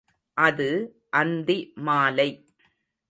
[0.37, 0.67] அது
[1.13, 1.57] அந்தி
[1.83, 2.29] மாலை.